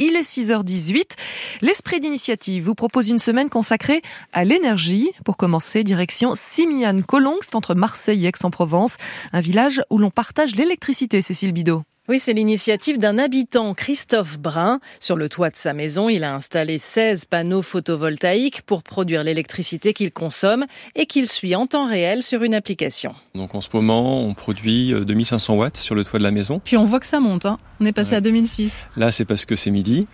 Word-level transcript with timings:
Il 0.00 0.16
est 0.16 0.28
6h18. 0.28 1.12
L'Esprit 1.60 2.00
d'initiative 2.00 2.64
vous 2.64 2.74
propose 2.74 3.10
une 3.10 3.20
semaine 3.20 3.48
consacrée 3.48 4.02
à 4.32 4.42
l'énergie. 4.42 5.12
Pour 5.24 5.36
commencer, 5.36 5.84
direction 5.84 6.32
Simiane-Colomb, 6.34 7.36
c'est 7.42 7.54
entre 7.54 7.76
Marseille 7.76 8.24
et 8.24 8.28
Aix-en-Provence, 8.28 8.96
un 9.32 9.40
village 9.40 9.82
où 9.88 9.98
l'on 9.98 10.10
partage 10.10 10.56
l'électricité, 10.56 11.22
Cécile 11.22 11.52
Bidot. 11.52 11.84
Oui, 12.08 12.18
c'est 12.18 12.32
l'initiative 12.32 12.98
d'un 12.98 13.16
habitant, 13.16 13.74
Christophe 13.74 14.36
Brun. 14.40 14.80
Sur 14.98 15.14
le 15.14 15.28
toit 15.28 15.50
de 15.50 15.56
sa 15.56 15.72
maison, 15.72 16.08
il 16.08 16.24
a 16.24 16.34
installé 16.34 16.78
16 16.78 17.26
panneaux 17.26 17.62
photovoltaïques 17.62 18.62
pour 18.62 18.82
produire 18.82 19.22
l'électricité 19.22 19.92
qu'il 19.92 20.10
consomme 20.10 20.66
et 20.96 21.06
qu'il 21.06 21.28
suit 21.28 21.54
en 21.54 21.68
temps 21.68 21.86
réel 21.86 22.24
sur 22.24 22.42
une 22.42 22.54
application. 22.54 23.14
Donc 23.36 23.54
en 23.54 23.60
ce 23.60 23.68
moment, 23.72 24.20
on 24.20 24.34
produit 24.34 24.92
2500 24.92 25.54
euh, 25.54 25.56
watts 25.56 25.76
sur 25.76 25.94
le 25.94 26.02
toit 26.02 26.18
de 26.18 26.24
la 26.24 26.32
maison. 26.32 26.60
Puis 26.64 26.76
on 26.76 26.86
voit 26.86 26.98
que 26.98 27.06
ça 27.06 27.20
monte, 27.20 27.46
hein. 27.46 27.60
on 27.78 27.86
est 27.86 27.92
passé 27.92 28.16
à 28.16 28.20
2006. 28.20 28.88
Là, 28.96 29.12
c'est 29.12 29.24
parce 29.24 29.44
que 29.44 29.54
c'est 29.54 29.70
midi. 29.70 30.08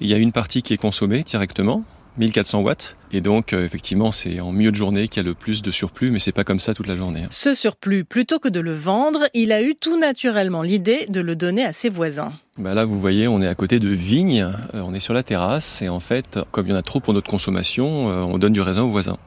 Il 0.00 0.08
y 0.08 0.14
a 0.14 0.16
une 0.16 0.32
partie 0.32 0.62
qui 0.62 0.72
est 0.72 0.78
consommée 0.78 1.22
directement, 1.22 1.84
1400 2.20 2.60
watts. 2.60 2.96
Et 3.12 3.20
donc, 3.20 3.52
euh, 3.52 3.64
effectivement, 3.64 4.12
c'est 4.12 4.40
en 4.40 4.52
milieu 4.52 4.70
de 4.70 4.76
journée 4.76 5.08
qu'il 5.08 5.22
y 5.22 5.26
a 5.26 5.28
le 5.28 5.34
plus 5.34 5.62
de 5.62 5.70
surplus, 5.70 6.10
mais 6.10 6.18
c'est 6.18 6.32
pas 6.32 6.44
comme 6.44 6.60
ça 6.60 6.74
toute 6.74 6.86
la 6.86 6.94
journée. 6.94 7.22
Hein. 7.24 7.28
Ce 7.30 7.54
surplus, 7.54 8.04
plutôt 8.04 8.38
que 8.38 8.48
de 8.48 8.60
le 8.60 8.72
vendre, 8.72 9.24
il 9.34 9.50
a 9.52 9.62
eu 9.62 9.74
tout 9.74 9.98
naturellement 9.98 10.62
l'idée 10.62 11.06
de 11.08 11.20
le 11.20 11.34
donner 11.34 11.64
à 11.64 11.72
ses 11.72 11.88
voisins. 11.88 12.32
Bah 12.58 12.74
là, 12.74 12.84
vous 12.84 13.00
voyez, 13.00 13.26
on 13.26 13.40
est 13.40 13.48
à 13.48 13.54
côté 13.54 13.78
de 13.78 13.88
vignes, 13.88 14.42
euh, 14.74 14.82
on 14.82 14.94
est 14.94 15.00
sur 15.00 15.14
la 15.14 15.22
terrasse, 15.22 15.82
et 15.82 15.88
en 15.88 16.00
fait, 16.00 16.38
comme 16.52 16.66
il 16.66 16.70
y 16.70 16.74
en 16.74 16.78
a 16.78 16.82
trop 16.82 17.00
pour 17.00 17.14
notre 17.14 17.30
consommation, 17.30 18.10
euh, 18.10 18.20
on 18.20 18.38
donne 18.38 18.52
du 18.52 18.60
raisin 18.60 18.82
aux 18.82 18.90
voisins. 18.90 19.18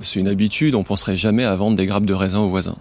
C'est 0.00 0.20
une 0.20 0.28
habitude, 0.28 0.74
on 0.74 0.84
penserait 0.84 1.16
jamais 1.16 1.44
à 1.44 1.54
vendre 1.54 1.76
des 1.76 1.86
grappes 1.86 2.06
de 2.06 2.14
raisin 2.14 2.40
aux 2.40 2.50
voisins. 2.50 2.76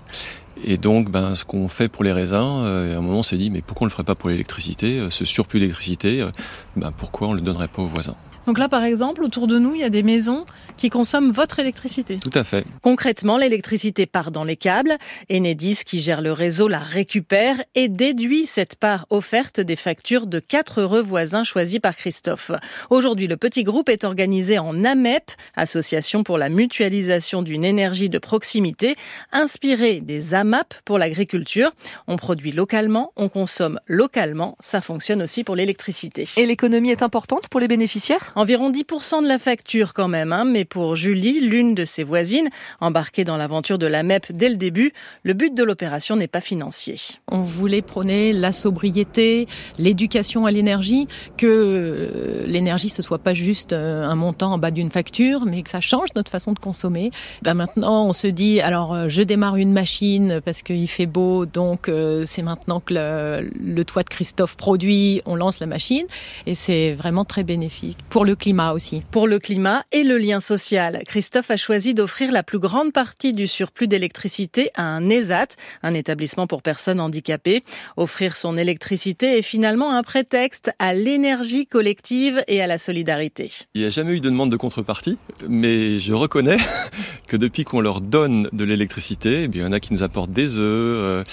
Et 0.63 0.77
donc, 0.77 1.09
ben, 1.09 1.35
ce 1.35 1.45
qu'on 1.45 1.67
fait 1.67 1.87
pour 1.87 2.03
les 2.03 2.11
raisins, 2.11 2.35
à 2.35 2.97
un 2.97 3.01
moment, 3.01 3.19
on 3.19 3.23
s'est 3.23 3.37
dit, 3.37 3.49
mais 3.49 3.61
pourquoi 3.61 3.85
on 3.85 3.87
le 3.87 3.91
ferait 3.91 4.03
pas 4.03 4.15
pour 4.15 4.29
l'électricité 4.29 5.07
Ce 5.09 5.23
surplus 5.25 5.59
d'électricité, 5.59 6.27
ben, 6.75 6.91
pourquoi 6.91 7.29
on 7.29 7.33
le 7.33 7.41
donnerait 7.41 7.67
pas 7.67 7.81
aux 7.81 7.87
voisins? 7.87 8.15
Donc 8.45 8.57
là, 8.57 8.67
par 8.67 8.83
exemple, 8.83 9.23
autour 9.23 9.47
de 9.47 9.59
nous, 9.59 9.75
il 9.75 9.81
y 9.81 9.83
a 9.83 9.89
des 9.89 10.03
maisons 10.03 10.45
qui 10.77 10.89
consomment 10.89 11.31
votre 11.31 11.59
électricité. 11.59 12.17
Tout 12.17 12.37
à 12.37 12.43
fait. 12.43 12.65
Concrètement, 12.81 13.37
l'électricité 13.37 14.05
part 14.05 14.31
dans 14.31 14.43
les 14.43 14.55
câbles. 14.55 14.97
Enedis, 15.31 15.83
qui 15.85 15.99
gère 15.99 16.21
le 16.21 16.31
réseau, 16.31 16.67
la 16.67 16.79
récupère 16.79 17.61
et 17.75 17.87
déduit 17.87 18.45
cette 18.45 18.75
part 18.75 19.05
offerte 19.09 19.59
des 19.59 19.75
factures 19.75 20.27
de 20.27 20.39
quatre 20.39 20.81
heureux 20.81 21.01
voisins 21.01 21.43
choisis 21.43 21.79
par 21.79 21.95
Christophe. 21.95 22.51
Aujourd'hui, 22.89 23.27
le 23.27 23.37
petit 23.37 23.63
groupe 23.63 23.89
est 23.89 24.03
organisé 24.03 24.57
en 24.59 24.83
AMEP, 24.83 25.31
Association 25.55 26.23
pour 26.23 26.37
la 26.37 26.49
mutualisation 26.49 27.41
d'une 27.43 27.63
énergie 27.63 28.09
de 28.09 28.17
proximité, 28.17 28.95
inspirée 29.31 30.01
des 30.01 30.33
AMAP 30.33 30.73
pour 30.85 30.97
l'agriculture. 30.97 31.71
On 32.07 32.17
produit 32.17 32.51
localement, 32.51 33.11
on 33.15 33.29
consomme 33.29 33.79
localement. 33.87 34.57
Ça 34.59 34.81
fonctionne 34.81 35.21
aussi 35.21 35.43
pour 35.43 35.55
l'électricité. 35.55 36.27
Et 36.37 36.45
l'économie 36.45 36.91
est 36.91 37.03
importante 37.03 37.47
pour 37.49 37.59
les 37.59 37.67
bénéficiaires? 37.67 38.30
Environ 38.35 38.71
10% 38.71 39.23
de 39.23 39.27
la 39.27 39.39
facture 39.39 39.93
quand 39.93 40.07
même, 40.07 40.31
hein, 40.31 40.45
mais 40.45 40.63
pour 40.63 40.95
Julie, 40.95 41.41
l'une 41.41 41.75
de 41.75 41.83
ses 41.83 42.03
voisines, 42.03 42.47
embarquée 42.79 43.25
dans 43.25 43.35
l'aventure 43.35 43.77
de 43.77 43.87
la 43.87 44.03
MEP 44.03 44.31
dès 44.31 44.47
le 44.47 44.55
début, 44.55 44.93
le 45.23 45.33
but 45.33 45.53
de 45.53 45.63
l'opération 45.63 46.15
n'est 46.15 46.27
pas 46.27 46.39
financier. 46.39 46.95
On 47.27 47.41
voulait 47.41 47.81
prôner 47.81 48.31
la 48.31 48.53
sobriété, 48.53 49.47
l'éducation 49.77 50.45
à 50.45 50.51
l'énergie, 50.51 51.07
que 51.37 51.45
euh, 51.47 52.45
l'énergie 52.47 52.87
ce 52.87 53.01
soit 53.01 53.19
pas 53.19 53.33
juste 53.33 53.73
euh, 53.73 54.05
un 54.05 54.15
montant 54.15 54.53
en 54.53 54.57
bas 54.57 54.71
d'une 54.71 54.91
facture, 54.91 55.45
mais 55.45 55.61
que 55.61 55.69
ça 55.69 55.81
change 55.81 56.09
notre 56.15 56.31
façon 56.31 56.53
de 56.53 56.59
consommer. 56.59 57.11
Ben 57.41 57.53
maintenant, 57.53 58.05
on 58.05 58.13
se 58.13 58.27
dit, 58.27 58.61
alors 58.61 58.93
euh, 58.93 59.07
je 59.09 59.23
démarre 59.23 59.57
une 59.57 59.73
machine 59.73 60.39
parce 60.45 60.61
qu'il 60.61 60.87
fait 60.87 61.05
beau, 61.05 61.45
donc 61.45 61.91
c'est 62.25 62.41
maintenant 62.41 62.79
que 62.79 62.93
le, 62.93 63.83
toit 63.83 64.03
de 64.03 64.09
Christophe 64.09 64.55
produit, 64.55 65.21
on 65.25 65.35
lance 65.35 65.59
la 65.59 65.65
machine, 65.65 66.05
et 66.45 66.55
c'est 66.55 66.93
vraiment 66.93 67.25
très 67.25 67.43
bénéfique 67.43 67.97
pour 68.21 68.27
le 68.27 68.35
climat 68.35 68.73
aussi. 68.73 69.01
Pour 69.09 69.27
le 69.27 69.39
climat 69.39 69.83
et 69.91 70.03
le 70.03 70.19
lien 70.19 70.39
social, 70.39 71.01
Christophe 71.07 71.49
a 71.49 71.57
choisi 71.57 71.95
d'offrir 71.95 72.31
la 72.31 72.43
plus 72.43 72.59
grande 72.59 72.93
partie 72.93 73.33
du 73.33 73.47
surplus 73.47 73.87
d'électricité 73.87 74.69
à 74.75 74.83
un 74.83 75.09
ESAT, 75.09 75.55
un 75.81 75.95
établissement 75.95 76.45
pour 76.45 76.61
personnes 76.61 76.99
handicapées. 76.99 77.63
Offrir 77.97 78.35
son 78.35 78.59
électricité 78.59 79.39
est 79.39 79.41
finalement 79.41 79.91
un 79.91 80.03
prétexte 80.03 80.71
à 80.77 80.93
l'énergie 80.93 81.65
collective 81.65 82.43
et 82.47 82.61
à 82.61 82.67
la 82.67 82.77
solidarité. 82.77 83.49
Il 83.73 83.81
n'y 83.81 83.87
a 83.87 83.89
jamais 83.89 84.11
eu 84.11 84.19
de 84.19 84.29
demande 84.29 84.51
de 84.51 84.55
contrepartie, 84.55 85.17
mais 85.49 85.97
je 85.97 86.13
reconnais 86.13 86.57
que 87.27 87.37
depuis 87.37 87.63
qu'on 87.63 87.81
leur 87.81 88.01
donne 88.01 88.49
de 88.53 88.63
l'électricité, 88.63 89.45
eh 89.45 89.49
il 89.51 89.61
y 89.61 89.65
en 89.65 89.71
a 89.71 89.79
qui 89.79 89.93
nous 89.93 90.03
apportent 90.03 90.31
des 90.31 90.59
œufs, 90.59 90.61
euh, 90.61 91.23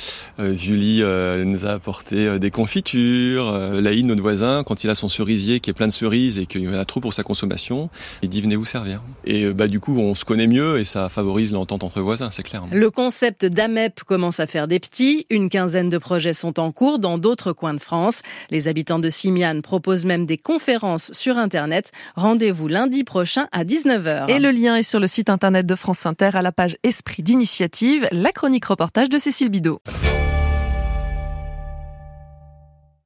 euh, 0.40 0.56
Julie 0.56 1.02
euh, 1.02 1.44
nous 1.44 1.66
a 1.66 1.72
apporté 1.72 2.38
des 2.38 2.50
confitures, 2.50 3.52
Laïd, 3.52 4.06
notre 4.06 4.22
voisin, 4.22 4.64
quand 4.64 4.84
il 4.84 4.88
a 4.88 4.94
son 4.94 5.08
cerisier 5.08 5.60
qui 5.60 5.68
est 5.68 5.74
plein 5.74 5.86
de 5.86 5.92
cerises 5.92 6.38
et 6.38 6.46
qu'il 6.46 6.62
y 6.62 6.77
en 6.78 6.82
a 6.82 6.84
trop 6.84 7.00
pour 7.00 7.14
sa 7.14 7.22
consommation, 7.22 7.90
il 8.22 8.28
dit 8.28 8.40
venez 8.40 8.56
vous 8.56 8.64
servir. 8.64 9.02
Et 9.24 9.44
euh, 9.44 9.52
bah, 9.52 9.66
du 9.66 9.80
coup, 9.80 9.98
on 9.98 10.14
se 10.14 10.24
connaît 10.24 10.46
mieux 10.46 10.78
et 10.78 10.84
ça 10.84 11.08
favorise 11.08 11.52
l'entente 11.52 11.84
entre 11.84 12.00
voisins, 12.00 12.30
c'est 12.30 12.42
clair. 12.42 12.64
Le 12.70 12.90
concept 12.90 13.44
d'AMEP 13.44 14.04
commence 14.04 14.40
à 14.40 14.46
faire 14.46 14.68
des 14.68 14.80
petits. 14.80 15.26
Une 15.30 15.48
quinzaine 15.48 15.88
de 15.88 15.98
projets 15.98 16.34
sont 16.34 16.60
en 16.60 16.72
cours 16.72 16.98
dans 16.98 17.18
d'autres 17.18 17.52
coins 17.52 17.74
de 17.74 17.80
France. 17.80 18.22
Les 18.50 18.68
habitants 18.68 18.98
de 18.98 19.10
Simiane 19.10 19.62
proposent 19.62 20.04
même 20.04 20.26
des 20.26 20.38
conférences 20.38 21.12
sur 21.12 21.38
Internet. 21.38 21.92
Rendez-vous 22.16 22.68
lundi 22.68 23.04
prochain 23.04 23.46
à 23.52 23.64
19h. 23.64 24.30
Et 24.30 24.38
le 24.38 24.50
lien 24.50 24.76
est 24.76 24.82
sur 24.82 25.00
le 25.00 25.06
site 25.06 25.30
Internet 25.30 25.66
de 25.66 25.74
France 25.74 26.06
Inter 26.06 26.30
à 26.34 26.42
la 26.42 26.52
page 26.52 26.76
Esprit 26.82 27.22
d'initiative, 27.22 28.08
la 28.12 28.32
chronique 28.32 28.64
reportage 28.64 29.08
de 29.08 29.18
Cécile 29.18 29.50
Bidot. 29.50 29.80